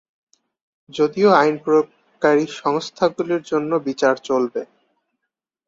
[0.89, 4.61] যদিও আইন প্রয়োগকারী সংস্থাগুলির জন্য বিচার চলবে।